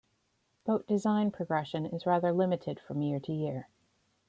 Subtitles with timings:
[0.65, 3.69] Boat design progression is rather limited year to year.